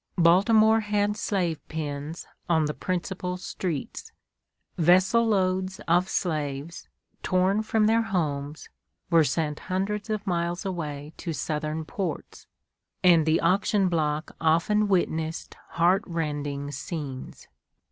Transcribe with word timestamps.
Baltimore 0.17 0.79
had 0.79 1.15
slave 1.15 1.59
pens 1.69 2.25
on 2.49 2.65
the 2.65 2.73
principal 2.73 3.37
streets. 3.37 4.11
Vessel 4.75 5.27
loads 5.27 5.79
of 5.87 6.09
slaves, 6.09 6.87
torn 7.21 7.61
from 7.61 7.85
their 7.85 8.01
homes, 8.01 8.67
were 9.11 9.23
sent 9.23 9.59
hundreds 9.69 10.09
of 10.09 10.25
miles 10.25 10.65
away 10.65 11.13
to 11.17 11.33
southern 11.33 11.85
ports, 11.85 12.47
and 13.03 13.27
the 13.27 13.39
auction 13.41 13.89
block 13.89 14.31
often 14.41 14.87
witnessed 14.87 15.55
heart 15.73 16.03
rending 16.07 16.71
scenes. 16.71 17.47